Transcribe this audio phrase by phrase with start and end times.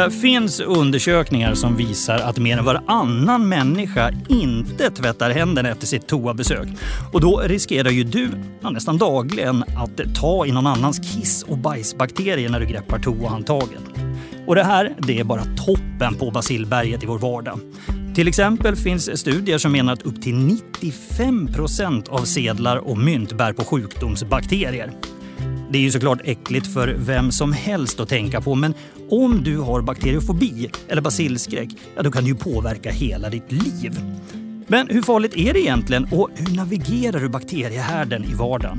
[0.00, 6.06] Det finns undersökningar som visar att mer än varannan människa inte tvättar händerna efter sitt
[6.06, 6.68] toabesök.
[7.12, 8.28] Och då riskerar ju du
[8.60, 13.82] nästan dagligen att ta i någon annans kiss och bajsbakterier när du greppar toahandtagen.
[14.46, 17.60] Och det här det är bara toppen på basilberget i vår vardag.
[18.14, 23.32] Till exempel finns studier som menar att upp till 95 procent av sedlar och mynt
[23.32, 24.92] bär på sjukdomsbakterier.
[25.72, 28.74] Det är ju såklart äckligt för vem som helst att tänka på men
[29.10, 34.00] om du har bakteriofobi eller basilskräck, ja, då kan det ju påverka hela ditt liv.
[34.66, 38.78] Men hur farligt är det egentligen och hur navigerar du bakteriehärden i vardagen?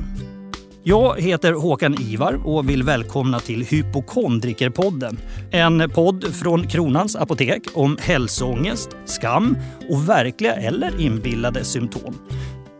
[0.84, 5.18] Jag heter Håkan Ivar och vill välkomna till Hypokondrikerpodden.
[5.50, 9.56] En podd från Kronans apotek om hälsoångest, skam
[9.88, 12.14] och verkliga eller inbillade symptom.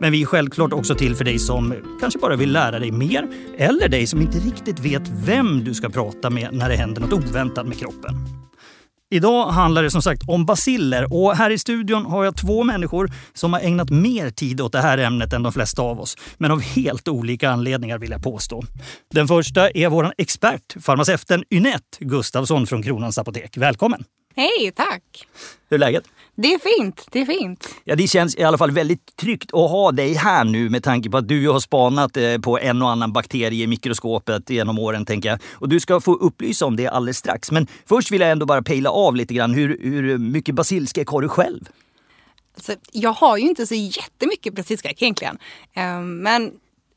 [0.03, 3.27] Men vi är självklart också till för dig som kanske bara vill lära dig mer
[3.57, 7.13] eller dig som inte riktigt vet vem du ska prata med när det händer något
[7.13, 8.15] oväntat med kroppen.
[9.11, 13.11] Idag handlar det som sagt om basiller och här i studion har jag två människor
[13.33, 16.17] som har ägnat mer tid åt det här ämnet än de flesta av oss.
[16.37, 18.63] Men av helt olika anledningar vill jag påstå.
[19.13, 23.57] Den första är vår expert, farmaceuten Ynette Gustafsson från Kronans Apotek.
[23.57, 24.03] Välkommen!
[24.35, 25.27] Hej, tack!
[25.69, 26.03] Hur är läget?
[26.35, 27.75] Det är fint, det är fint.
[27.83, 31.09] Ja, det känns i alla fall väldigt tryggt att ha dig här nu med tanke
[31.09, 35.05] på att du har spanat eh, på en och annan bakterie i mikroskopet genom åren,
[35.05, 35.39] tänker jag.
[35.53, 37.51] Och du ska få upplysa om det alldeles strax.
[37.51, 39.53] Men först vill jag ändå bara pejla av lite grann.
[39.53, 41.69] Hur, hur mycket basilskräck har du själv?
[42.55, 45.37] Alltså, jag har ju inte så jättemycket basilskräck egentligen.
[45.75, 46.51] Um, men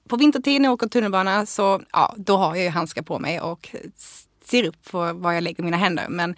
[0.08, 3.40] på vintertid när jag åker tunnelbana så ja, då har jag ju handskar på mig
[3.40, 3.68] och
[4.44, 6.06] ser upp på var jag lägger mina händer.
[6.08, 6.34] Men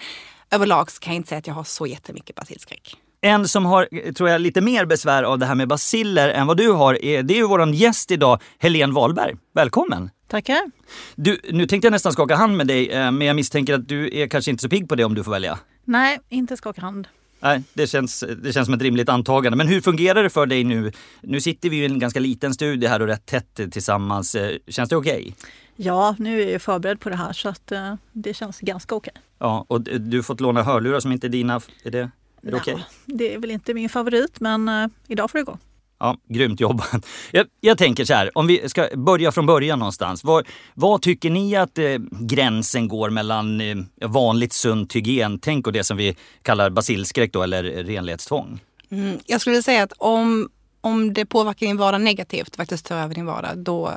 [0.50, 2.96] överlag så kan jag inte säga att jag har så jättemycket basilskräck.
[3.20, 6.56] En som har, tror jag, lite mer besvär av det här med basiller än vad
[6.56, 9.36] du har, det är ju vår gäst idag, Helene Wahlberg.
[9.54, 10.10] Välkommen!
[10.28, 10.70] Tackar.
[11.16, 14.18] Du, nu tänkte jag nästan skaka hand med dig, eh, men jag misstänker att du
[14.18, 15.58] är kanske inte så pigg på det om du får välja?
[15.84, 17.08] Nej, inte skaka hand.
[17.40, 19.56] Nej, det känns, det känns som ett rimligt antagande.
[19.56, 20.92] Men hur fungerar det för dig nu?
[21.20, 24.34] Nu sitter vi i en ganska liten studie här och rätt tätt tillsammans.
[24.34, 25.20] Eh, känns det okej?
[25.20, 25.32] Okay?
[25.80, 29.10] Ja, nu är jag förberedd på det här så att uh, det känns ganska okej.
[29.10, 29.22] Okay.
[29.38, 31.60] Ja, och du har fått låna hörlurar som inte är dina.
[31.82, 32.74] Är det, är det okej?
[32.74, 32.84] Okay?
[33.06, 35.58] Det är väl inte min favorit men uh, idag får det gå.
[36.00, 37.06] Ja, grymt jobbat.
[37.30, 40.24] Jag, jag, tänker så här, om vi ska börja från början någonstans.
[40.24, 40.44] Var,
[40.74, 41.84] vad tycker ni att eh,
[42.20, 47.62] gränsen går mellan eh, vanligt sunt hygientänk och det som vi kallar basilskräck då, eller
[47.62, 48.60] renlighetstvång?
[48.90, 50.48] Mm, jag skulle säga att om,
[50.80, 53.92] om det påverkar din vardag negativt, faktiskt tar över din vardag, då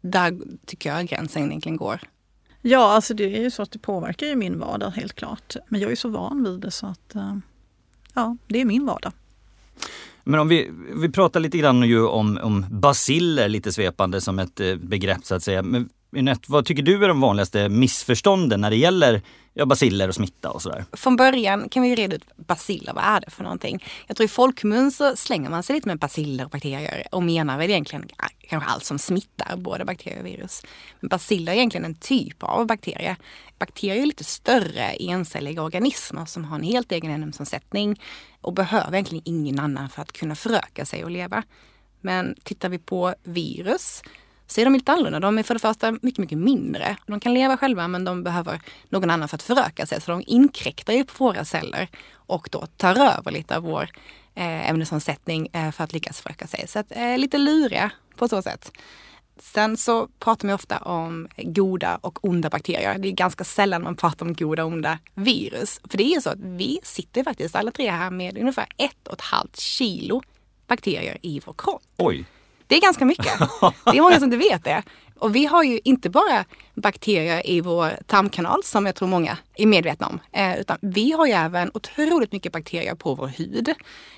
[0.00, 2.00] där tycker jag gränsen egentligen går.
[2.62, 5.56] Ja, alltså det är ju så att det påverkar ju min vardag helt klart.
[5.68, 7.36] Men jag är så van vid det så att eh,
[8.14, 9.12] ja, det är min vardag.
[10.24, 14.60] Men om vi, vi pratar lite grann ju om, om basiller lite svepande som ett
[14.60, 15.62] eh, begrepp så att säga.
[15.62, 19.22] Men Inette, vad tycker du är de vanligaste missförstånden när det gäller
[19.54, 20.84] ja, basiller och smitta och sådär?
[20.92, 23.84] Från början kan vi reda ut basiller, vad är det för någonting?
[24.06, 27.58] Jag tror i folkmun så slänger man sig lite med basiller och bakterier och menar
[27.58, 28.08] väl egentligen
[28.48, 30.62] kanske allt som smittar, både bakterier och virus.
[31.00, 33.16] Men basiller är egentligen en typ av bakterie.
[33.58, 38.00] Bakterier är lite större encelliga organismer som har en helt egen ämnesomsättning
[38.40, 41.42] och behöver egentligen ingen annan för att kunna föröka sig och leva.
[42.00, 44.02] Men tittar vi på virus
[44.48, 45.20] så är de lite annorlunda.
[45.20, 46.96] De är för det första mycket, mycket mindre.
[47.06, 50.00] De kan leva själva men de behöver någon annan för att föröka sig.
[50.00, 53.88] Så de inkräktar ju på våra celler och då tar över lite av vår
[54.34, 56.68] eh, ämnesomsättning eh, för att lyckas föröka sig.
[56.68, 58.72] Så att, eh, lite luriga på så sätt.
[59.40, 62.98] Sen så pratar man ofta om goda och onda bakterier.
[62.98, 65.80] Det är ganska sällan man pratar om goda och onda virus.
[65.90, 69.08] För det är ju så att vi sitter faktiskt alla tre här med ungefär ett
[69.08, 70.22] och ett halvt kilo
[70.66, 71.82] bakterier i vår kropp.
[71.96, 72.26] Oj!
[72.68, 73.38] Det är ganska mycket.
[73.84, 74.82] Det är många som inte vet det.
[75.18, 79.66] Och vi har ju inte bara bakterier i vår tarmkanal som jag tror många är
[79.66, 80.20] medvetna om.
[80.32, 83.74] Eh, utan vi har ju även otroligt mycket bakterier på vår hud,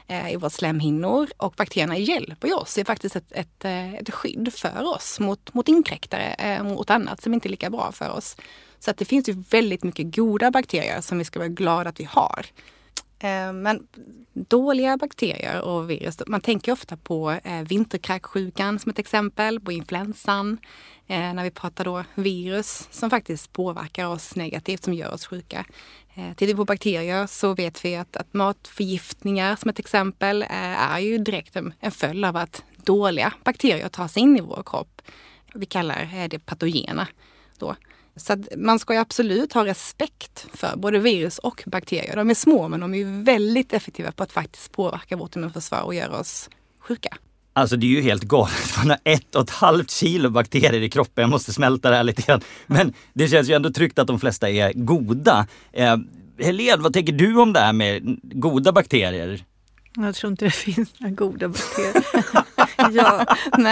[0.07, 2.75] eh, i våra slemhinnor och bakterierna hjälper ju oss.
[2.75, 6.91] Det är faktiskt ett, ett, eh, ett skydd för oss mot, mot inkräktare, eh, mot
[6.91, 8.37] annat som inte är lika bra för oss.
[8.79, 12.01] Så att det finns ju väldigt mycket goda bakterier som vi ska vara glada att
[12.01, 12.47] vi har.
[13.21, 13.87] Eh, men
[14.33, 20.59] dåliga bakterier och virus, man tänker ofta på eh, vinterkräksjukan som ett exempel, på influensan.
[21.07, 25.65] Eh, när vi pratar då virus som faktiskt påverkar oss negativt, som gör oss sjuka.
[26.15, 31.19] Tittar vi på bakterier så vet vi att, att matförgiftningar som ett exempel är ju
[31.19, 35.03] direkt en, en följd av att dåliga bakterier tar sig in i vår kropp.
[35.55, 37.07] Vi kallar det patogena.
[37.59, 37.77] Då.
[38.17, 42.17] Så man ska ju absolut ha respekt för både virus och bakterier.
[42.17, 45.95] De är små men de är väldigt effektiva på att faktiskt påverka vårt immunförsvar och
[45.95, 47.17] göra oss sjuka.
[47.53, 48.77] Alltså det är ju helt galet.
[48.77, 51.23] Man har ett och ett halvt kilo bakterier i kroppen.
[51.23, 52.41] Jag måste smälta det här lite grann.
[52.67, 55.47] Men det känns ju ändå tryggt att de flesta är goda.
[55.73, 55.97] Eh,
[56.39, 59.45] Helene, vad tänker du om det här med goda bakterier?
[59.97, 62.05] Jag tror inte det finns några goda bakterier.
[62.93, 63.27] jag,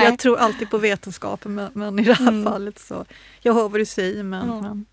[0.05, 2.45] jag tror alltid på vetenskapen men, men i det här mm.
[2.45, 3.05] fallet så,
[3.41, 4.61] jag hör vad du säger men, mm.
[4.61, 4.87] men.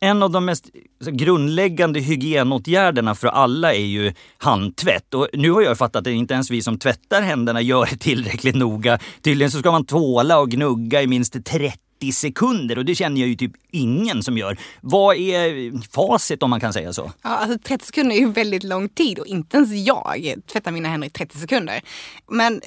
[0.00, 0.70] En av de mest
[1.10, 5.14] grundläggande hygienåtgärderna för alla är ju handtvätt.
[5.14, 8.54] Och nu har jag fattat att inte ens vi som tvättar händerna gör det tillräckligt
[8.54, 8.98] noga.
[9.20, 11.78] Tydligen så ska man tvåla och gnugga i minst 30
[12.10, 14.58] sekunder och det känner jag ju typ ingen som gör.
[14.80, 17.12] Vad är facit om man kan säga så?
[17.22, 20.88] Ja, alltså 30 sekunder är ju väldigt lång tid och inte ens jag tvättar mina
[20.88, 21.80] händer i 30 sekunder.
[22.28, 22.60] Men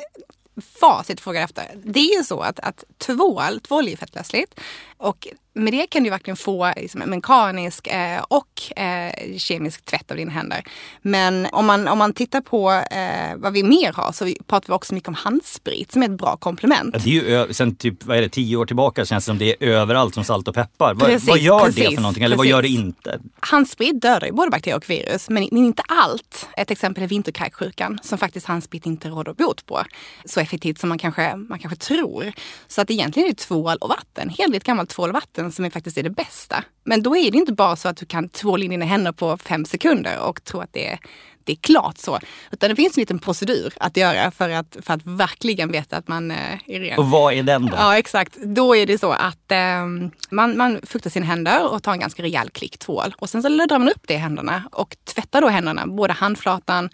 [0.79, 1.63] facit frågar efter.
[1.83, 4.59] Det är ju så att, att tvål, tvål är fettlösligt
[4.97, 10.17] och med det kan du verkligen få liksom, mekanisk eh, och eh, kemisk tvätt av
[10.17, 10.63] dina händer.
[11.01, 14.73] Men om man, om man tittar på eh, vad vi mer har så pratar vi
[14.73, 16.95] också mycket om handsprit som är ett bra komplement.
[16.95, 19.37] Ja, det är ju sen typ, vad är det, tio år tillbaka känns det som
[19.37, 20.95] det är överallt som salt och peppar.
[20.95, 22.51] Precis, vad gör precis, det för någonting eller precis.
[22.51, 23.19] vad gör det inte?
[23.39, 26.49] Handsprit dödar ju både bakterier och virus men, men inte allt.
[26.57, 29.83] Ett exempel är vinterkräksjukan som faktiskt handsprit inte råder bot på
[30.25, 32.31] så effektivt som man kanske, man kanske tror.
[32.67, 35.69] Så att egentligen är det tvål och vatten, helt gammalt tvål och vatten som är
[35.69, 36.63] faktiskt är det bästa.
[36.83, 39.37] Men då är det inte bara så att du kan tvåla in dina händer på
[39.37, 40.99] fem sekunder och tro att det är,
[41.43, 42.19] det är klart så.
[42.51, 46.07] Utan det finns en liten procedur att göra för att, för att verkligen veta att
[46.07, 46.37] man eh,
[46.67, 46.99] är ren.
[46.99, 47.75] Och vad är den då?
[47.77, 48.35] Ja exakt.
[48.35, 49.85] Då är det så att eh,
[50.29, 53.15] man, man fuktar sina händer och tar en ganska rejäl klick tvål.
[53.17, 56.89] Och sen så löddrar man upp det i händerna och tvättar då händerna, både handflatan,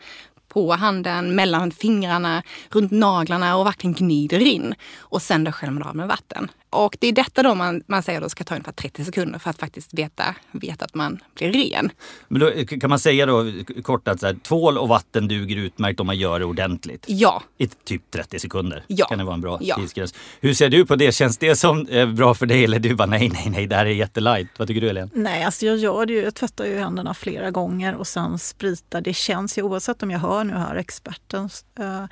[0.54, 4.76] på handen, mellan fingrarna, runt naglarna och verkligen gnider in.
[4.98, 6.52] Och sen då sköljer man av med vatten.
[6.72, 9.50] Och det är detta då man, man säger då ska ta ungefär 30 sekunder för
[9.50, 11.92] att faktiskt veta, veta att man blir ren.
[12.28, 13.52] Men då kan man säga då
[13.84, 17.06] kort att så här, tvål och vatten duger utmärkt om man gör det ordentligt?
[17.08, 17.44] Ja.
[17.58, 18.84] I typ 30 sekunder?
[18.88, 19.06] Ja.
[19.06, 19.76] Kan det vara en bra ja.
[19.76, 20.14] tidsgräns?
[20.42, 21.12] Hur ser du på det?
[21.12, 23.86] Känns det som eh, bra för dig eller du bara nej, nej, nej, det här
[23.86, 24.48] är jättelight.
[24.60, 25.12] Vad tycker du Helene?
[25.14, 26.22] Nej, alltså jag gör det ju.
[26.22, 29.02] Jag tvättar ju händerna flera gånger och sen spritar.
[29.02, 32.06] Det känns ju oavsett om jag hör nu här experten uh,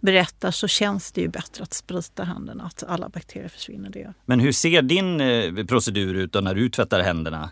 [0.00, 3.90] berättar så känns det ju bättre att sprita händerna, att alla bakterier försvinner.
[3.90, 4.05] Det.
[4.24, 7.50] Men hur ser din eh, procedur ut då när du tvättar händerna?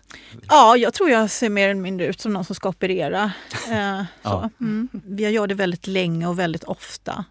[0.48, 3.32] Ja, jag tror jag ser mer eller mindre ut som någon som ska operera.
[3.70, 4.50] Eh, ja.
[4.60, 4.88] mm.
[5.18, 7.24] Jag gör det väldigt länge och väldigt ofta.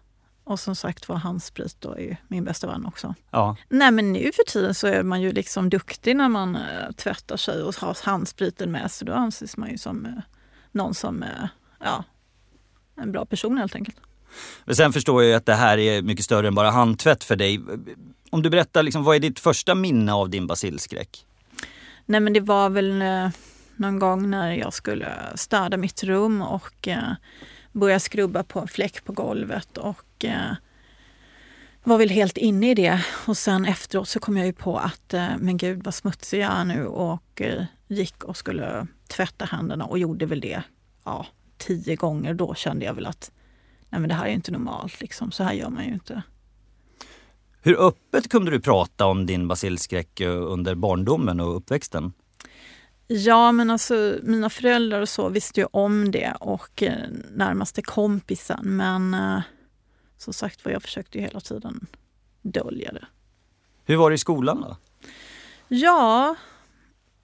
[0.44, 3.14] Och som sagt var handsprit då är ju min bästa vän också.
[3.30, 3.56] Ja.
[3.68, 7.36] Nej men nu för tiden så är man ju liksom duktig när man äh, tvättar
[7.36, 9.06] sig och har handspriten med sig.
[9.06, 10.12] Då anses man ju som äh,
[10.72, 11.28] någon som, äh,
[11.80, 12.04] ja,
[12.96, 13.96] en bra person helt enkelt.
[14.64, 17.60] Men sen förstår jag att det här är mycket större än bara handtvätt för dig.
[18.34, 21.26] Om du berättar, liksom, vad är ditt första minne av din basilskräck?
[22.06, 23.28] Nej men det var väl eh,
[23.76, 27.12] någon gång när jag skulle städa mitt rum och eh,
[27.72, 30.52] börja skrubba på en fläck på golvet och eh,
[31.84, 33.04] var väl helt inne i det.
[33.26, 36.52] Och sen efteråt så kom jag ju på att eh, men gud vad smutsig jag
[36.52, 40.62] är nu och eh, gick och skulle tvätta händerna och gjorde väl det
[41.04, 41.26] ja,
[41.58, 42.34] tio gånger.
[42.34, 43.30] Då kände jag väl att
[43.88, 45.32] nej men det här är inte normalt, liksom.
[45.32, 46.22] så här gör man ju inte.
[47.66, 52.12] Hur öppet kunde du prata om din basilskräck eh, under barndomen och uppväxten?
[53.06, 58.76] Ja, men alltså mina föräldrar och så visste ju om det och eh, närmaste kompisen.
[58.76, 59.40] Men eh,
[60.18, 61.86] som sagt var, jag försökte ju hela tiden
[62.42, 63.06] dölja det.
[63.84, 64.76] Hur var det i skolan då?
[65.68, 66.34] Ja,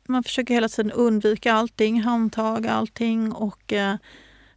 [0.09, 3.97] man försöker hela tiden undvika allting, handtag, allting och eh,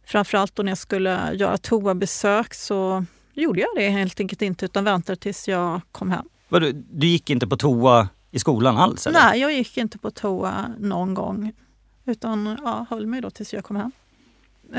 [0.06, 4.84] framförallt då när jag skulle göra toabesök så gjorde jag det helt enkelt inte utan
[4.84, 6.24] väntade tills jag kom hem.
[6.48, 9.06] Vadå, du gick inte på toa i skolan alls?
[9.06, 9.20] Eller?
[9.20, 11.52] Nej, jag gick inte på toa någon gång.
[12.04, 13.92] Utan ja, höll mig då tills jag kom hem.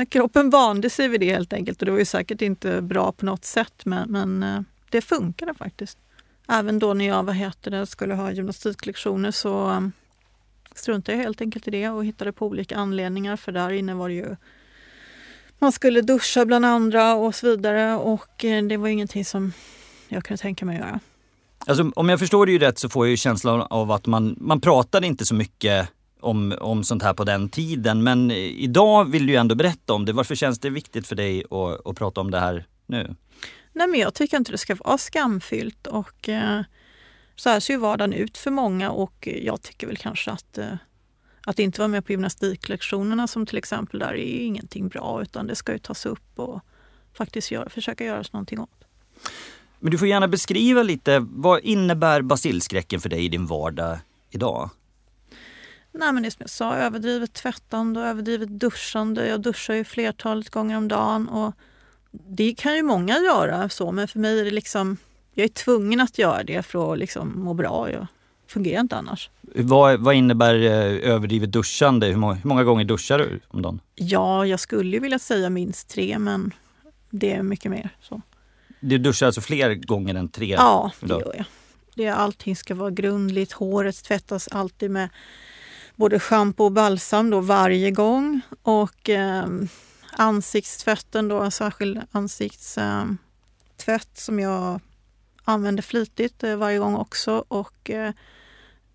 [0.08, 3.26] Kroppen vande sig vid det helt enkelt och det var ju säkert inte bra på
[3.26, 4.60] något sätt men, men eh,
[4.90, 5.98] det funkade faktiskt.
[6.48, 9.92] Även då när jag vad heter det, skulle ha gymnastiklektioner så um,
[10.74, 14.08] struntade jag helt enkelt i det och hittade på olika anledningar för där inne var
[14.08, 14.36] det ju
[15.58, 19.52] man skulle duscha bland andra och så vidare och eh, det var ingenting som
[20.08, 21.00] jag kunde tänka mig att göra.
[21.66, 24.60] Alltså, om jag förstår ju rätt så får jag ju känslan av att man, man
[24.60, 25.88] pratade inte så mycket
[26.20, 28.02] om, om sånt här på den tiden.
[28.02, 30.12] Men idag vill du ändå berätta om det.
[30.12, 33.14] Varför känns det viktigt för dig att, att prata om det här nu?
[33.72, 36.60] Nej men jag tycker inte det ska vara skamfyllt och eh,
[37.36, 40.72] så här ser ju vardagen ut för många och jag tycker väl kanske att eh,
[41.46, 45.54] att inte vara med på gymnastiklektionerna som till exempel där är ingenting bra utan det
[45.54, 46.60] ska ju tas upp och
[47.12, 48.84] faktiskt göra, försöka göra någonting åt.
[49.78, 53.98] Men du får gärna beskriva lite, vad innebär basilskräcken för dig i din vardag
[54.30, 54.70] idag?
[55.92, 59.28] Nej men det som jag sa, överdrivet tvättande och överdrivet duschande.
[59.28, 61.54] Jag duschar ju flertalet gånger om dagen och
[62.10, 64.96] det kan ju många göra så men för mig är det liksom,
[65.34, 67.90] jag är tvungen att göra det för att liksom må bra.
[67.90, 68.06] Jag
[68.46, 69.30] fungerar inte annars.
[69.54, 72.06] Vad, vad innebär eh, överdrivet duschande?
[72.06, 73.80] Hur många, hur många gånger duschar du om dagen?
[73.94, 76.52] Ja, jag skulle vilja säga minst tre, men
[77.10, 77.90] det är mycket mer.
[78.00, 78.20] Så.
[78.80, 80.54] Du duschar alltså fler gånger än tre?
[80.58, 81.44] Ja, det gör jag.
[81.94, 83.52] Det, allting ska vara grundligt.
[83.52, 85.08] Håret tvättas alltid med
[85.94, 88.40] både schampo och balsam då varje gång.
[88.62, 89.46] Och eh,
[90.12, 93.18] ansiktstvätten då, en särskild ansiktstvätt
[94.14, 94.80] som jag
[95.44, 97.44] använder flitigt eh, varje gång också.
[97.48, 98.12] Och eh,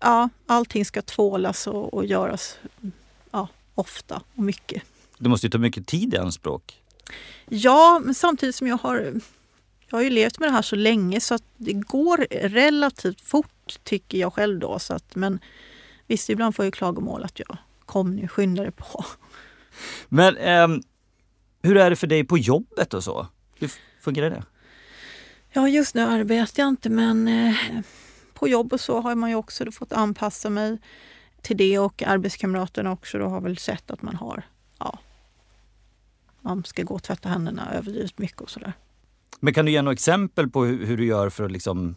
[0.02, 2.58] ja, allting ska tvålas och, och göras
[3.30, 4.82] ja, ofta och mycket.
[5.18, 6.82] Det måste ju ta mycket tid i anspråk.
[7.48, 9.20] Ja, men samtidigt som jag har
[9.92, 13.78] jag har ju levt med det här så länge så att det går relativt fort
[13.84, 14.78] tycker jag själv då.
[14.78, 15.40] Så att, men
[16.06, 17.56] visst, ibland får jag klagomål att jag
[17.86, 19.04] kom nu, skynda dig på.
[20.08, 20.82] Men ehm,
[21.62, 23.26] hur är det för dig på jobbet och så?
[23.58, 24.44] Hur fungerar det?
[25.52, 27.54] Ja, just nu arbetar jag inte men eh,
[28.42, 30.78] på jobb och så har man ju också fått anpassa mig
[31.42, 34.42] till det och arbetskamraterna också då har väl sett att man har,
[34.78, 34.98] ja,
[36.40, 38.72] man ska gå och tvätta händerna överdrivet mycket och sådär.
[39.40, 41.96] Men kan du ge några exempel på hur, hur du gör för att liksom...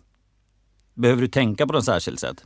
[0.94, 2.46] Behöver du tänka på något särskilt sätt?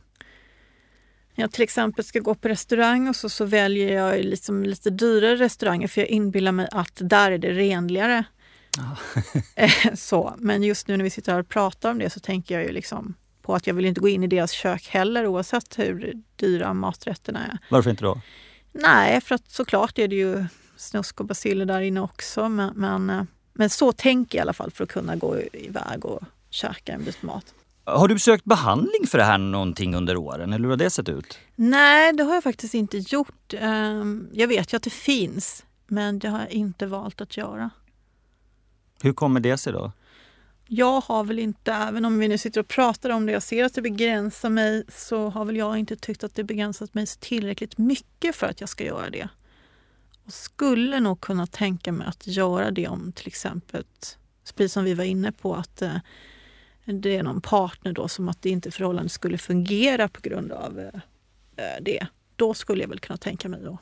[1.34, 4.90] När jag till exempel ska gå på restaurang och så, så väljer jag liksom lite
[4.90, 8.24] dyrare restauranger för jag inbillar mig att där är det renligare.
[9.54, 10.34] Eh, så.
[10.38, 12.72] Men just nu när vi sitter här och pratar om det så tänker jag ju
[12.72, 13.14] liksom
[13.50, 17.46] på att jag vill inte gå in i deras kök heller oavsett hur dyra maträtterna
[17.46, 17.58] är.
[17.70, 18.20] Varför inte då?
[18.72, 20.44] Nej, för att såklart är det ju
[20.76, 22.48] snusk och basiller där inne också.
[22.48, 26.04] Men, men, eh, men så tänker jag i alla fall för att kunna gå iväg
[26.04, 27.54] och käka en bit mat.
[27.84, 31.08] Har du sökt behandling för det här någonting under åren eller hur har det sett
[31.08, 31.38] ut?
[31.56, 33.54] Nej, det har jag faktiskt inte gjort.
[33.58, 37.70] Ehm, Jag vet ju att det finns, men det har jag inte valt att göra.
[39.02, 39.92] Hur kommer det sig då?
[40.72, 43.64] Jag har väl inte, även om vi nu sitter och pratar om det, jag ser
[43.64, 47.78] att det begränsar mig, så har väl jag inte tyckt att det begränsat mig tillräckligt
[47.78, 49.28] mycket för att jag ska göra det.
[50.24, 53.84] Och skulle nog kunna tänka mig att göra det om till exempel,
[54.56, 55.96] precis som vi var inne på, att eh,
[56.84, 60.78] det är någon partner då som att det inte förhållandet skulle fungera på grund av
[60.78, 61.00] eh,
[61.56, 62.06] eh, det.
[62.36, 63.78] Då skulle jag väl kunna tänka mig då.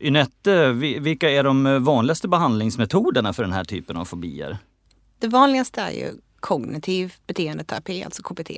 [0.00, 4.58] Ynette, vilka är de vanligaste behandlingsmetoderna för den här typen av fobier?
[5.24, 8.50] Det vanligaste är ju kognitiv beteendeterapi, alltså KBT.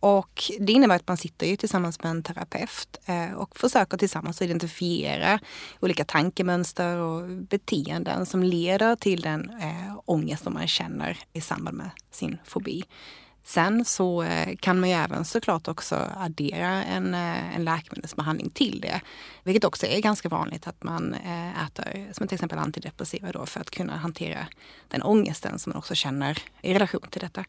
[0.00, 4.42] Och det innebär att man sitter ju tillsammans med en terapeut eh, och försöker tillsammans
[4.42, 5.40] identifiera
[5.80, 11.76] olika tankemönster och beteenden som leder till den eh, ångest som man känner i samband
[11.76, 12.84] med sin fobi.
[13.48, 18.80] Sen så eh, kan man ju även såklart också addera en, eh, en läkemedelsbehandling till
[18.80, 19.00] det.
[19.42, 23.60] Vilket också är ganska vanligt att man eh, äter som till exempel antidepressiva då för
[23.60, 24.46] att kunna hantera
[24.88, 27.44] den ångesten som man också känner i relation till detta.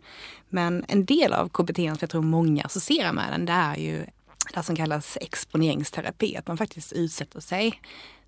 [0.50, 4.06] Men en del av KBT som jag tror många associerar med den det är ju
[4.54, 6.38] det som kallas exponeringsterapi.
[6.38, 7.82] Att man faktiskt utsätter sig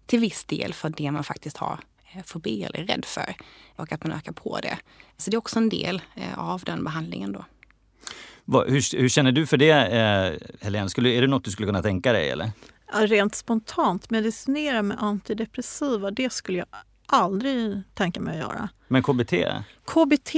[0.06, 1.80] till viss del för det man faktiskt har
[2.26, 3.36] fobi eller är rädd för.
[3.76, 4.78] Och att man ökar på det.
[5.18, 6.02] Så det är också en del
[6.36, 7.46] av den behandlingen då.
[8.52, 10.90] Vad- Hur, hur känner du för det, eh, Helene?
[10.90, 12.30] Skulle, är det något du skulle kunna tänka dig?
[12.30, 12.52] Eller?
[12.94, 16.68] Ja, Rent spontant, medicinera med antidepressiva, det skulle jag
[17.06, 18.70] aldrig tänka mig att göra.
[18.88, 19.34] Men KBT?
[19.86, 20.36] KBT,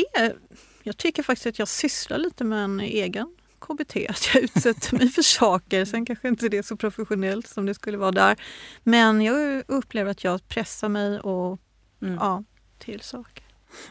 [0.83, 3.95] jag tycker faktiskt att jag sysslar lite med en egen KBT.
[4.09, 5.85] Att jag utsätter mig för saker.
[5.85, 8.35] Sen kanske inte det är så professionellt som det skulle vara där.
[8.83, 11.59] Men jag upplever att jag pressar mig och
[12.01, 12.15] Mm.
[12.15, 12.43] ja,
[12.79, 13.43] till saker.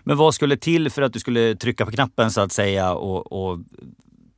[0.05, 3.33] Men vad skulle till för att du skulle trycka på knappen så att säga och,
[3.33, 3.59] och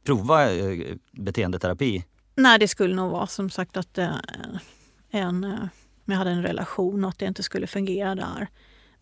[0.04, 2.04] prova eh, beteendeterapi?
[2.34, 4.16] Nej, det skulle nog vara som sagt att eh,
[5.10, 5.66] en, eh,
[6.04, 8.48] jag hade en relation och att det inte skulle fungera där.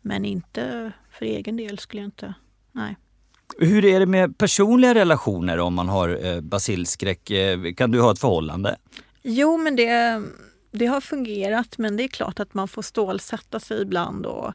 [0.00, 2.34] Men inte för egen del skulle jag inte.
[2.72, 2.96] Nej.
[3.58, 7.30] Hur är det med personliga relationer om man har basilskräck?
[7.76, 8.76] Kan du ha ett förhållande?
[9.22, 10.22] Jo, men det,
[10.70, 11.78] det har fungerat.
[11.78, 14.26] Men det är klart att man får stålsätta sig ibland.
[14.26, 14.52] Och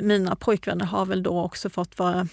[0.00, 2.28] mina pojkvänner har väl då också fått, vara,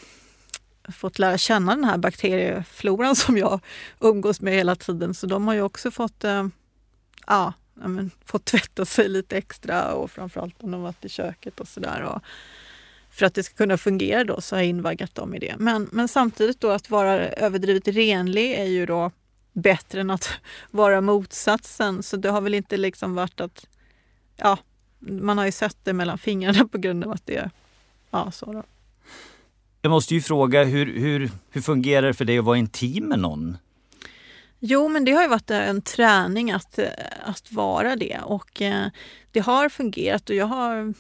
[0.94, 3.60] fått lära känna den här bakteriefloran som jag
[4.00, 5.14] umgås med hela tiden.
[5.14, 6.48] Så de har ju också fått, eh,
[7.28, 11.68] ja, men, fått tvätta sig lite extra och framförallt om de varit i köket och
[11.68, 12.20] sådär.
[13.12, 15.56] För att det ska kunna fungera då så har jag invaggat dem i det.
[15.60, 19.12] Men, men samtidigt då att vara överdrivet renlig är ju då
[19.54, 20.30] bättre än att
[20.72, 22.04] vara motsatsen.
[22.04, 23.68] Så det har väl inte liksom varit att,
[24.36, 24.58] ja,
[25.00, 27.52] man har ju sett det mellan fingrarna på grund av att det är,
[28.12, 28.64] ja så då.
[29.82, 33.20] Jag måste ju fråga, hur, hur, hur fungerar det för dig att vara intim med
[33.20, 33.58] någon?
[34.60, 36.88] Jo, men det har ju varit en träning att, eh,
[37.26, 38.88] att vara det och eh,
[39.32, 40.94] det har fungerat och jag har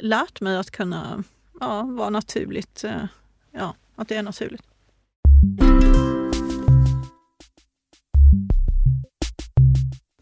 [0.00, 1.24] lärt mig att kunna
[1.60, 2.84] ja, vara naturligt.
[2.84, 2.92] eh,
[3.52, 4.62] Ja, att det är naturligt.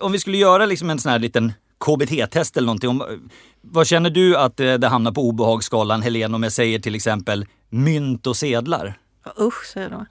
[0.01, 2.91] Om vi skulle göra liksom en sån här liten KBT-test eller någonting.
[2.91, 3.03] Om,
[3.61, 7.47] vad känner du att det, det hamnar på obehagsskalan, Helene, om jag säger till exempel
[7.69, 8.99] mynt och sedlar?
[9.41, 10.07] Usch, säger jag då.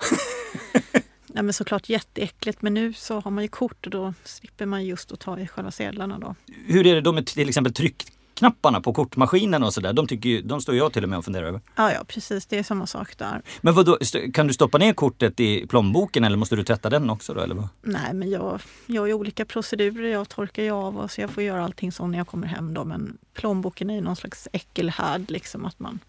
[1.28, 4.86] Nej, men såklart jätteäckligt, men nu så har man ju kort och då slipper man
[4.86, 6.36] just att ta i själva sedlarna då.
[6.66, 9.94] Hur är det då med till exempel tryckknapparna på kortmaskinen och sådär?
[9.94, 11.62] De, tycker ju, de står jag till och med och funderar över.
[11.76, 12.46] Ja, ja, precis.
[12.46, 13.42] Det är samma sak där.
[13.62, 13.98] Men vadå,
[14.34, 17.42] kan du stoppa ner kortet i plånboken eller måste du tvätta den också då?
[17.42, 17.68] Eller vad?
[17.82, 20.10] Nej, men jag, jag har ju olika procedurer.
[20.10, 22.74] Jag torkar ju av och så jag får göra allting så när jag kommer hem
[22.74, 22.86] då.
[22.86, 26.00] Men plånboken är ju någon slags äckelhärd liksom att man...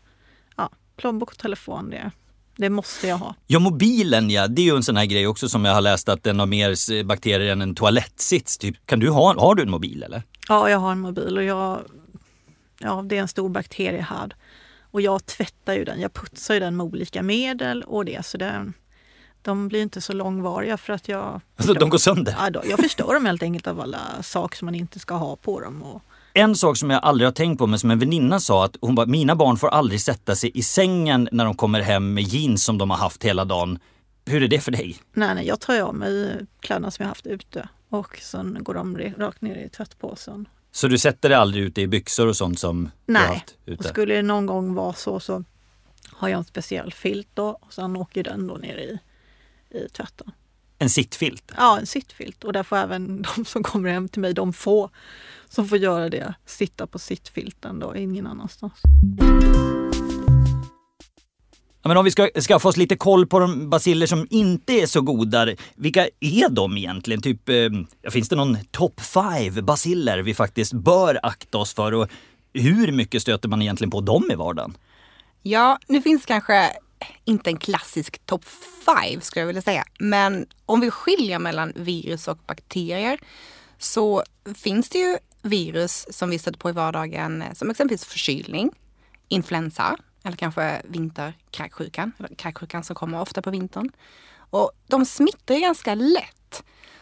[0.97, 2.11] Plånbok och telefon, det,
[2.57, 3.35] det måste jag ha.
[3.47, 4.49] Ja, mobilen ja.
[4.49, 6.47] Det är ju en sån här grej också som jag har läst att den har
[6.47, 8.59] mer bakterier än en toalettsits.
[8.59, 8.87] Typ.
[8.87, 10.23] Kan du ha, har du en mobil eller?
[10.49, 11.81] Ja, jag har en mobil och jag...
[12.79, 14.35] Ja, det är en stor bakteriehärd.
[14.91, 16.00] Och jag tvättar ju den.
[16.00, 18.26] Jag putsar ju den med olika medel och det.
[18.26, 18.73] Så det,
[19.43, 21.41] de blir inte så långvariga för att jag...
[21.57, 22.37] Alltså, de går sönder.
[22.38, 25.37] Ja, då, jag förstör dem helt enkelt av alla saker som man inte ska ha
[25.37, 25.83] på dem.
[25.83, 26.03] Och,
[26.37, 28.95] En sak som jag aldrig har tänkt på men som en väninna sa att hon
[28.95, 32.64] bara, mina barn får aldrig sätta sig i sängen när de kommer hem med jeans
[32.64, 33.78] som de har haft hela dagen.
[34.26, 34.97] Hur är det för dig?
[35.12, 38.99] nej, nej, jag tar av mig kläderna som jag haft ute och sen går de
[38.99, 40.49] rakt ner i tvättpåsen.
[40.73, 43.50] Så du sätter dig aldrig ute i byxor och sånt som du har Nej, haft
[43.50, 43.88] och ute?
[43.88, 45.45] skulle det någon gång vara så så
[46.12, 48.99] har jag en speciell filt då och sen åker den då ner i,
[49.78, 50.33] i tvätten.
[50.78, 51.52] En sittfilt?
[51.56, 52.45] Ja, en sittfilt.
[52.45, 54.90] Och där får även de som kommer hem till mig, de få
[55.49, 58.73] som får göra det, sitta på sittfilten då, ingen annanstans.
[61.83, 64.87] Ja, men om vi ska skaffa oss lite koll på de basiller som inte är
[64.87, 67.23] så goda, vilka är de egentligen?
[67.23, 71.95] Typ, eh, finns det någon top five basiller vi faktiskt bör akta oss för?
[71.95, 72.09] Och
[72.52, 74.76] hur mycket stöter man egentligen på dem i vardagen?
[75.42, 76.72] Ja, nu finns kanske
[77.24, 79.85] inte en klassisk top 5 skulle jag vilja säga.
[79.98, 83.18] Men om vi skiljer mellan virus och bakterier
[83.78, 84.22] så
[84.54, 88.70] finns det ju virus som vi stöter på i vardagen eh, som exempelvis förkylning,
[89.28, 93.90] influensa eller kanske vinterkräksjukan, kräksjukan som kommer ofta på vintern.
[94.50, 96.36] Och de smittar ju ganska lätt.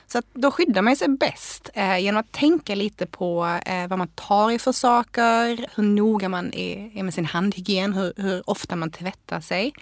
[0.06, 3.98] Så att då skyddar man sig bäst eh, genom att tänka lite på eh, vad
[3.98, 8.50] man tar i för saker, hur noga man är, är med sin handhygien, hur, hur
[8.50, 9.72] ofta man tvättar sig,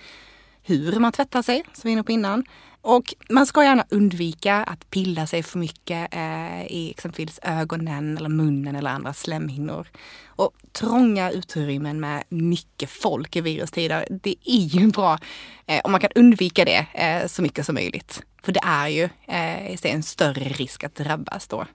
[0.63, 2.45] hur man tvättar sig, som vi var inne på innan.
[2.81, 8.29] Och man ska gärna undvika att pilla sig för mycket eh, i exempelvis ögonen eller
[8.29, 9.87] munnen eller andra slemhinnor.
[10.27, 15.19] Och trånga utrymmen med mycket folk i virustider, det är ju bra
[15.67, 18.23] eh, om man kan undvika det eh, så mycket som möjligt.
[18.43, 21.67] För det är ju eh, det är en större risk att drabbas då.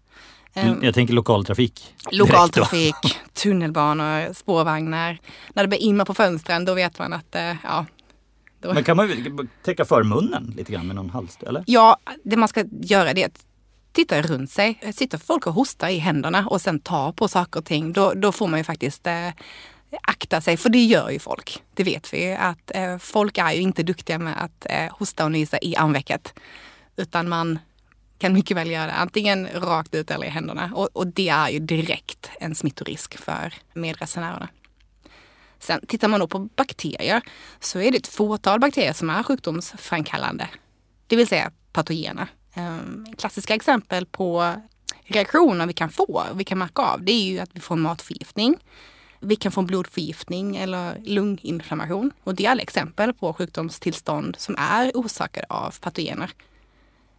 [0.53, 1.95] Ehm, Jag tänker lokaltrafik.
[2.11, 2.95] Lokaltrafik,
[3.33, 5.19] tunnelbanor, spårvagnar.
[5.53, 7.85] När det börjar imma på fönstren då vet man att eh, ja,
[8.59, 11.63] då, Men kan man täcka för munnen lite grann med någon hals, eller?
[11.67, 13.45] Ja, det man ska göra det är att
[13.91, 14.93] titta runt sig.
[14.93, 18.31] Sitter folk och hostar i händerna och sen tar på saker och ting, då, då
[18.31, 19.29] får man ju faktiskt eh,
[20.01, 20.57] akta sig.
[20.57, 21.63] För det gör ju folk.
[21.73, 25.25] Det vet vi ju att eh, folk är ju inte duktiga med att eh, hosta
[25.25, 26.33] och nysa i armvecket.
[26.95, 27.59] Utan man
[28.17, 30.71] kan mycket väl göra det antingen rakt ut eller i händerna.
[30.75, 34.49] Och, och det är ju direkt en smittorisk för medresenärerna.
[35.59, 37.21] Sen tittar man då på bakterier
[37.59, 40.49] så är det ett fåtal bakterier som är sjukdomsframkallande.
[41.07, 42.27] Det vill säga patogena.
[42.53, 44.55] Ehm, klassiska exempel på
[45.03, 48.57] reaktioner vi kan få, vi kan märka av, det är ju att vi får matförgiftning.
[49.19, 52.11] Vi kan få blodförgiftning eller lunginflammation.
[52.23, 56.31] Och det är alla exempel på sjukdomstillstånd som är orsakade av patogener.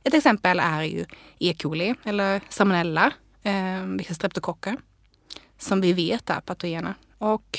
[0.04, 1.06] Ett exempel är ju
[1.38, 1.54] E.
[1.58, 4.76] coli eller salmonella, eh, vissa streptokocker,
[5.58, 6.94] som vi vet är patogena.
[7.18, 7.58] Och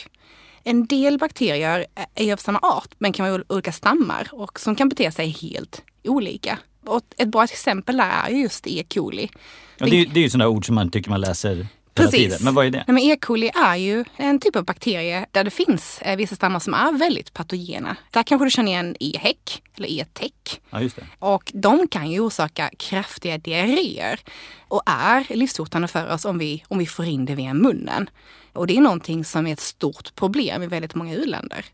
[0.63, 4.89] en del bakterier är av samma art men kan vara olika stammar och som kan
[4.89, 6.59] bete sig helt olika.
[6.85, 8.83] Och ett bra exempel där är just E.
[8.93, 9.29] coli.
[9.77, 11.67] Ja, det, är, ju- det är ju sådana ord som man tycker man läser
[12.05, 12.19] Precis.
[12.19, 12.37] tiden.
[12.41, 12.83] Men vad är det?
[12.87, 13.17] Nej, men E.
[13.21, 16.91] coli är ju en typ av bakterie där det finns eh, vissa stammar som är
[16.91, 17.95] väldigt patogena.
[18.11, 19.13] Där kanske du känner igen E.
[19.19, 20.05] häck eller E.
[20.13, 20.59] tech.
[20.69, 21.03] Ja, just det.
[21.19, 24.19] Och de kan ju orsaka kraftiga diarréer
[24.67, 28.09] och är livshotande för oss om vi, om vi får in det via munnen.
[28.53, 31.65] Och det är någonting som är ett stort problem i väldigt många u-länder.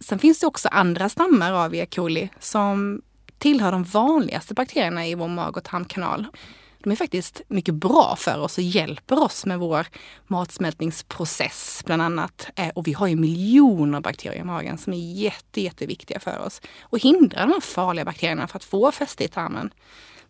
[0.00, 1.86] Sen finns det också andra stammar av E.
[1.86, 3.02] coli som
[3.38, 6.26] tillhör de vanligaste bakterierna i vår mag och tarmkanal.
[6.82, 9.86] De är faktiskt mycket bra för oss och hjälper oss med vår
[10.26, 12.50] matsmältningsprocess bland annat.
[12.56, 16.60] Eh, Och vi har ju miljoner bakterier i magen som är jätte, jätteviktiga för oss
[16.82, 19.70] och hindrar de här farliga bakterierna för att få fäste i tarmen.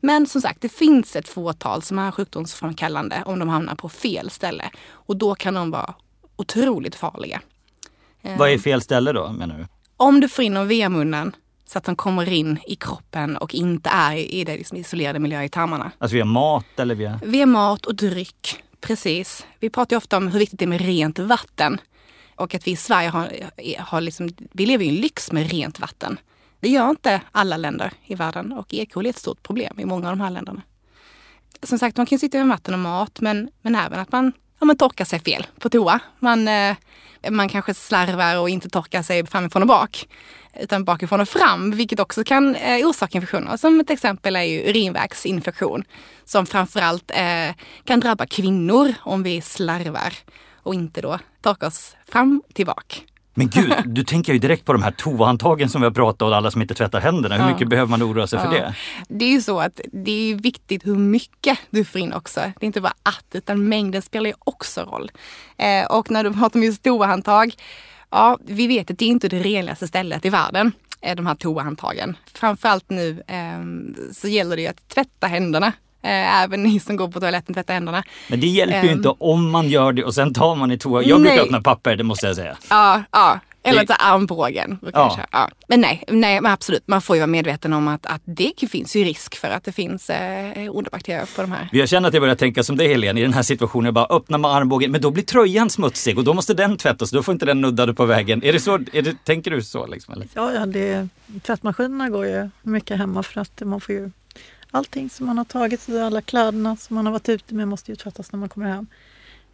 [0.01, 4.31] Men som sagt, det finns ett fåtal som är sjukdomsframkallande om de hamnar på fel
[4.31, 5.95] ställe och då kan de vara
[6.37, 7.41] otroligt farliga.
[8.23, 9.67] Eh, Vad är fel ställe då menar du?
[9.97, 11.37] Om du får in dem via munnen
[11.73, 15.43] Så att de kommer in i kroppen och inte är i det liksom isolerade miljö
[15.43, 15.93] i tarmarna.
[15.99, 17.21] Alltså via mat eller via?
[17.25, 19.47] Via mat och dryck, precis.
[19.59, 21.81] Vi pratar ju ofta om hur viktigt det är med rent vatten.
[22.37, 23.33] Och att vi i Sverige har,
[23.79, 26.19] har liksom, vi lever i en lyx med rent vatten.
[26.61, 28.87] Det gör inte alla länder i världen och E.
[28.93, 30.63] coli är ett stort problem i många av de här länderna.
[31.63, 34.65] Som sagt, man kan sitta med vatten och mat men, men även att man, ja,
[34.65, 36.01] man torkar sig fel på toa.
[36.19, 36.77] Man, eh,
[37.31, 40.07] man kanske slarvar och inte torkar sig framifrån och bak
[40.61, 43.57] utan bakifrån och fram, vilket också kan eh, orsaka infektioner.
[43.57, 45.85] Som ett exempel är ju urinvägsinfektion
[46.25, 50.15] som framförallt eh, kan drabba kvinnor om vi slarvar
[50.63, 52.97] och inte då torkar oss fram tillbaka.
[53.35, 56.33] Men gud, du tänker ju direkt på de här toahandtagen som vi har pratat om
[56.33, 57.37] alla som inte tvättar händerna.
[57.37, 58.45] Hur mycket behöver man oroa sig ja.
[58.45, 58.75] för det?
[59.09, 62.41] Det är ju så att det är viktigt hur mycket du får in också.
[62.41, 65.11] Det är inte bara att, utan mängden spelar ju också roll.
[65.57, 67.55] Eh, och när du pratar om just toahandtag,
[68.13, 70.73] ja, vi vet att det är inte det renligaste stället i världen
[71.17, 72.17] de här toahandtagen.
[72.35, 73.63] Framförallt nu eh,
[74.13, 75.73] så gäller det ju att tvätta händerna
[76.05, 78.05] Eh, även ni som går på toaletten tvättar händerna.
[78.29, 79.15] Men det hjälper um, ju inte ehm.
[79.19, 81.03] om man gör det och sen tar man i toa.
[81.03, 82.57] Jag brukar öppna papper, det måste jag säga.
[82.71, 83.41] Ja, ja.
[83.65, 84.79] Eller ta armbågen.
[84.93, 85.19] Ja.
[85.33, 85.51] Ja.
[85.69, 88.97] Men nej, nej men absolut, man får ju vara medveten om att, att det finns
[88.97, 91.69] ju risk för att det finns eh, onda bakterier på de här.
[91.73, 93.95] Jag känner att jag börjar tänka som dig Helene i den här situationen.
[93.95, 97.11] Bara öppnar man armbågen, men då blir tröjan smutsig och då måste den tvättas.
[97.11, 98.45] Då får inte den nuddade på vägen.
[98.45, 99.87] Är det så, är det, tänker du så?
[99.87, 100.29] Liksom, eller?
[100.35, 101.09] Ja, ja det,
[101.43, 104.11] tvättmaskinerna går ju mycket hemma för att man får ju
[104.71, 107.97] allting som man har tagit alla kläderna som man har varit ute med måste ju
[107.97, 108.87] tvättas när man kommer hem.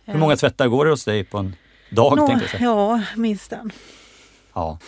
[0.05, 1.55] Hur många tvättar går det hos dig på en
[1.91, 2.17] dag?
[2.17, 2.63] Nå, jag säga?
[2.63, 3.73] Ja, minst en.
[4.55, 4.79] Ja.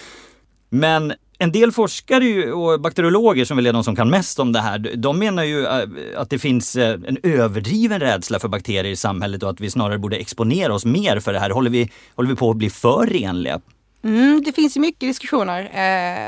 [0.69, 4.61] Men en del forskare och bakteriologer som väl är de som kan mest om det
[4.61, 8.97] här, de menar ju äh, att det finns äh, en överdriven rädsla för bakterier i
[8.97, 11.51] samhället och att vi snarare borde exponera oss mer för det här.
[11.51, 13.61] Håller vi, håller vi på att bli för renliga?
[14.03, 15.71] Mm, det finns ju mycket diskussioner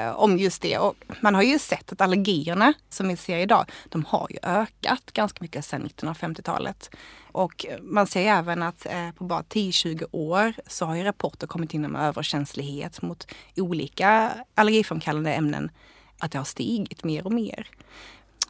[0.06, 3.64] eh, om just det och man har ju sett att allergierna som vi ser idag,
[3.88, 6.90] de har ju ökat ganska mycket sedan 1950-talet.
[7.32, 11.74] Och man ser även att eh, på bara 10-20 år så har ju rapporter kommit
[11.74, 15.70] in om överkänslighet mot olika allergiframkallande ämnen,
[16.18, 17.68] att det har stigit mer och mer.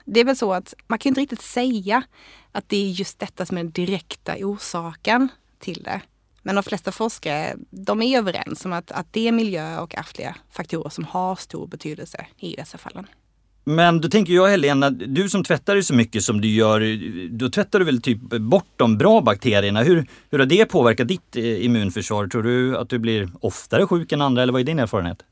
[0.05, 2.03] Det är väl så att man kan inte riktigt säga
[2.53, 6.01] att det är just detta som är den direkta orsaken till det.
[6.43, 10.37] Men de flesta forskare de är överens om att, att det är miljö och ärftliga
[10.51, 13.07] faktorer som har stor betydelse i dessa fallen.
[13.65, 16.81] Men då tänker jag Helena, du som tvättar dig så mycket som du gör,
[17.29, 19.83] då tvättar du väl typ bort de bra bakterierna.
[19.83, 22.27] Hur, hur har det påverkat ditt eh, immunförsvar?
[22.27, 25.25] Tror du att du blir oftare sjuk än andra eller vad är din erfarenhet?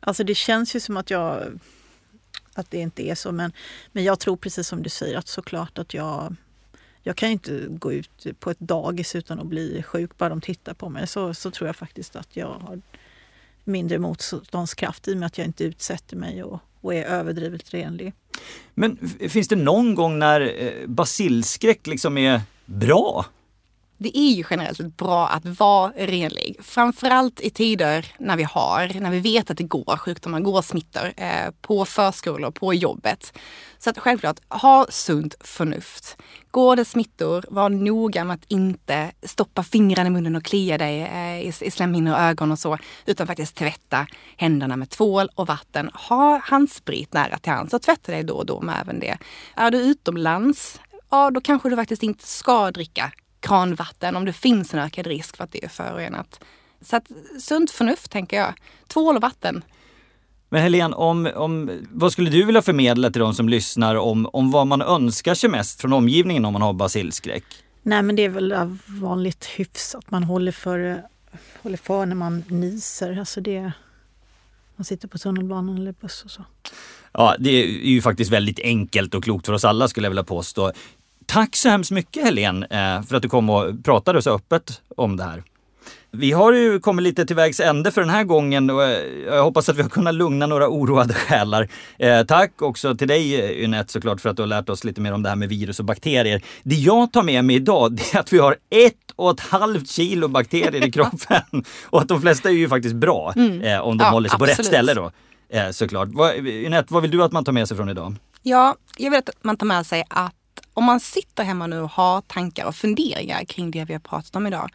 [0.00, 1.42] Alltså det känns ju som att jag
[2.54, 3.52] att det inte är så men,
[3.92, 6.36] men jag tror precis som du säger att såklart att jag
[7.02, 10.40] jag kan ju inte gå ut på ett dagis utan att bli sjuk bara de
[10.40, 11.06] tittar på mig.
[11.06, 12.80] Så, så tror jag faktiskt att jag har
[13.64, 18.12] mindre motståndskraft i och med att jag inte utsätter mig och, och är överdrivet renlig.
[18.74, 18.96] Men
[19.28, 23.26] finns det någon gång när eh, basilskräck liksom är bra?
[23.98, 26.56] Det är ju generellt bra att vara renlig.
[26.62, 31.12] Framförallt i tider när vi har, när vi vet att det går sjukdomar, går smittor
[31.16, 33.38] eh, på förskolor, på jobbet.
[33.78, 36.16] Så att självklart, ha sunt förnuft.
[36.50, 41.00] Går det smittor, var noga med att inte stoppa fingrarna i munnen och klia dig
[41.00, 44.06] eh, i, i slemhinnor och ögon och så, utan faktiskt tvätta
[44.36, 45.90] händerna med tvål och vatten.
[46.08, 49.18] Ha handsprit nära till hands och tvätta dig då och då med även det.
[49.54, 50.80] Är du utomlands,
[51.10, 53.12] ja då kanske du faktiskt inte ska dricka
[53.48, 56.40] kranvatten om det finns en ökad risk för att det är förorenat.
[56.80, 58.54] Så att sunt förnuft tänker jag.
[58.88, 59.64] Tvål och vatten.
[60.48, 64.50] Men Helene, om, om, vad skulle du vilja förmedla till de som lyssnar om, om
[64.50, 67.44] vad man önskar sig mest från omgivningen om man har basilskräck?
[67.82, 68.54] Nej men det är väl
[68.86, 71.02] vanligt hyfs att man håller för,
[71.62, 73.18] håller för när man nyser.
[73.18, 73.72] Alltså det,
[74.76, 76.44] man sitter på tunnelbanan eller buss och så.
[77.12, 80.24] Ja, det är ju faktiskt väldigt enkelt och klokt för oss alla skulle jag vilja
[80.24, 80.72] påstå.
[81.28, 85.16] Tack så hemskt mycket Helene eh, för att du kom och pratade så öppet om
[85.16, 85.42] det här.
[86.10, 89.42] Vi har ju kommit lite till vägs ände för den här gången och eh, jag
[89.42, 91.68] hoppas att vi har kunnat lugna några oroade själar.
[91.98, 95.12] Eh, tack också till dig Ynette såklart för att du har lärt oss lite mer
[95.12, 96.42] om det här med virus och bakterier.
[96.62, 99.90] Det jag tar med mig idag det är att vi har ett och ett halvt
[99.90, 103.60] kilo bakterier i kroppen och att de flesta är ju faktiskt bra mm.
[103.60, 104.56] eh, om de ja, håller sig absolut.
[104.56, 105.10] på rätt ställe då.
[105.48, 106.08] Eh, såklart.
[106.44, 108.14] Ynette, vad vill du att man tar med sig från idag?
[108.42, 110.37] Ja, jag vill att man tar med sig att
[110.74, 114.36] om man sitter hemma nu och har tankar och funderingar kring det vi har pratat
[114.36, 114.70] om idag,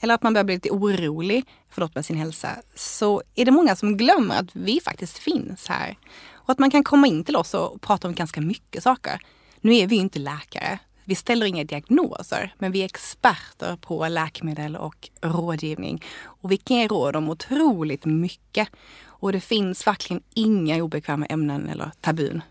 [0.00, 3.76] eller att man börjar bli lite orolig förlåt, med sin hälsa, så är det många
[3.76, 5.98] som glömmer att vi faktiskt finns här.
[6.32, 9.20] Och att man kan komma in till oss och prata om ganska mycket saker.
[9.60, 14.08] Nu är vi ju inte läkare, Vi ställer inga diagnoser, men vi är experter på
[14.08, 16.02] läkemedel och rådgivning.
[16.22, 18.68] Och vi kan ge råd om otroligt mycket.
[19.04, 22.42] Och det finns verkligen inga obekväma ämnen eller tabun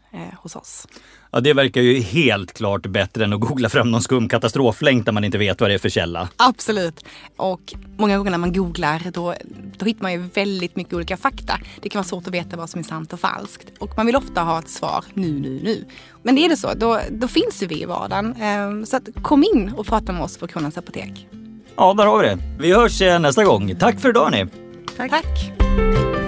[0.41, 0.88] hos oss.
[1.32, 5.12] Ja, det verkar ju helt klart bättre än att googla fram någon skum katastroflänk där
[5.12, 6.30] man inte vet vad det är för källa.
[6.38, 7.06] Absolut.
[7.38, 9.36] Och många gånger när man googlar då,
[9.78, 11.60] då hittar man ju väldigt mycket olika fakta.
[11.82, 13.67] Det kan vara svårt att veta vad som är sant och falskt.
[13.80, 15.86] Och man vill ofta ha ett svar nu, nu, nu.
[16.23, 18.36] Men är det så, då, då finns ju vi i vardagen.
[18.41, 21.28] Ehm, så att kom in och prata med oss på Kronans Apotek.
[21.76, 22.38] Ja, där har vi det.
[22.60, 23.76] Vi hörs eh, nästa gång.
[23.76, 24.45] Tack för idag ni.
[24.97, 25.12] Tack.
[25.12, 26.22] Tack.